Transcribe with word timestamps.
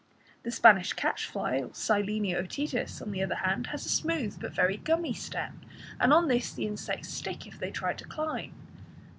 The 0.41 0.49
Spanish 0.49 0.95
catchfly 0.95 1.75
(Silene 1.75 2.35
otites), 2.35 3.03
on 3.03 3.11
the 3.11 3.21
other 3.21 3.35
hand, 3.35 3.67
has 3.67 3.85
a 3.85 3.89
smooth, 3.89 4.39
but 4.41 4.51
very 4.51 4.77
gummy 4.77 5.13
stem, 5.13 5.61
and 5.99 6.11
on 6.11 6.27
this 6.27 6.51
the 6.51 6.65
insects 6.65 7.09
stick, 7.09 7.45
if 7.45 7.59
they 7.59 7.69
try 7.69 7.93
to 7.93 8.05
climb. 8.05 8.55